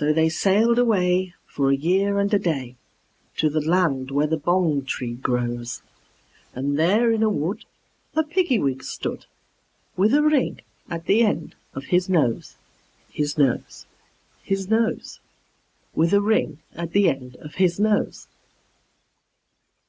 They 0.00 0.28
sailed 0.28 0.76
away 0.76 1.34
for 1.46 1.70
a 1.70 1.76
year 1.76 2.18
and 2.18 2.34
a 2.34 2.38
day, 2.40 2.74
To 3.36 3.48
the 3.48 3.60
land 3.60 4.10
where 4.10 4.26
the 4.26 4.36
bong 4.36 4.84
tree 4.84 5.14
grows; 5.14 5.82
And 6.52 6.76
there 6.76 7.12
in 7.12 7.20
the 7.20 7.28
wood 7.28 7.64
a 8.16 8.24
Piggy 8.24 8.58
wig 8.58 8.82
stood, 8.82 9.26
With 9.96 10.14
a 10.14 10.22
ring 10.24 10.62
at 10.88 11.04
the 11.06 11.22
end 11.22 11.54
of 11.74 11.84
his 11.94 12.08
nose, 12.08 12.56
His 13.08 13.38
nose, 13.38 13.86
His 14.42 14.66
nose, 14.68 15.20
With 15.94 16.12
a 16.12 16.20
ring 16.20 16.58
at 16.74 16.90
the 16.90 17.08
end 17.08 17.36
of 17.36 17.54
his 17.54 17.78
nose. 17.78 18.26